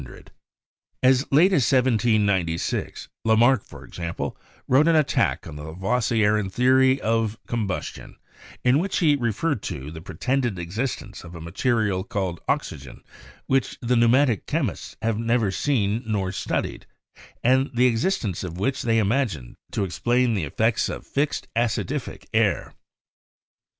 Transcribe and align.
As 1.03 1.31
late 1.31 1.53
as 1.53 1.71
1796, 1.71 3.07
Lamarck, 3.23 3.63
for 3.63 3.85
example, 3.85 4.35
wrote 4.67 4.87
an 4.87 4.95
attack 4.95 5.45
on 5.45 5.57
the 5.57 5.63
Lavoisierian 5.65 6.51
theory 6.51 6.99
of 6.99 7.37
combustion, 7.45 8.15
in 8.63 8.79
which 8.79 8.97
he 8.97 9.15
re 9.15 9.29
ferred 9.29 9.61
to 9.61 9.91
the 9.91 10.01
"pretended 10.01 10.57
existence 10.57 11.23
of 11.23 11.35
a 11.35 11.39
material 11.39 12.03
called 12.03 12.41
oxygen 12.47 13.03
which 13.45 13.77
the 13.79 13.95
pneumatic 13.95 14.47
chemists 14.47 14.97
have 15.03 15.19
never 15.19 15.51
seen 15.51 16.01
nor 16.07 16.31
studied, 16.31 16.87
and 17.43 17.69
the 17.75 17.85
existence 17.85 18.43
of 18.43 18.57
which 18.57 18.81
they 18.81 18.97
imagine 18.97 19.53
to 19.71 19.85
ex 19.85 19.99
plain 19.99 20.33
the 20.33 20.45
effects 20.45 20.89
of 20.89 21.05
'fixed 21.05 21.47
acidific 21.55 22.25
air.' 22.33 22.73